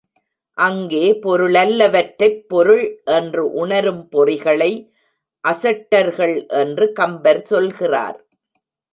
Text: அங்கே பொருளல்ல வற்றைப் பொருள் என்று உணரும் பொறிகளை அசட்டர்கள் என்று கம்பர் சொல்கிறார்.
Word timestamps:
அங்கே 0.57 1.13
பொருளல்ல 1.23 1.89
வற்றைப் 1.89 2.49
பொருள் 2.49 2.81
என்று 3.11 3.43
உணரும் 3.53 4.09
பொறிகளை 4.11 4.69
அசட்டர்கள் 5.43 6.45
என்று 6.53 6.91
கம்பர் 6.91 7.41
சொல்கிறார். 7.41 8.17